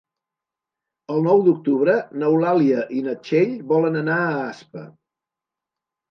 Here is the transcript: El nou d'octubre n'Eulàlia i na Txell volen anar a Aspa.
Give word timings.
El 1.15 1.19
nou 1.25 1.41
d'octubre 1.47 1.93
n'Eulàlia 2.23 2.85
i 2.99 3.03
na 3.07 3.13
Txell 3.27 3.53
volen 3.73 3.99
anar 4.01 4.15
a 4.31 4.39
Aspa. 4.47 4.87